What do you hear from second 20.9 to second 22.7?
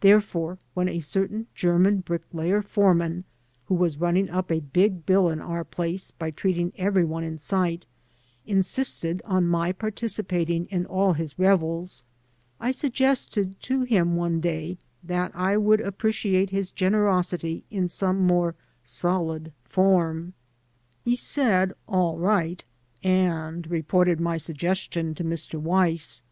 He said, "All right,"